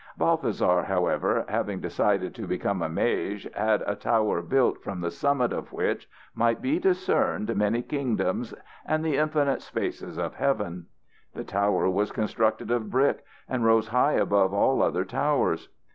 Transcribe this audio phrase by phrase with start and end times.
[0.17, 5.53] Balthasar, however, having decided to become a mage, had a tower built from the summit
[5.53, 8.51] of which might be discerned many kingdoms
[8.83, 10.87] and the infinite spaces of Heaven.
[11.35, 15.69] The tower was constructed of brick and rose high above all other towers.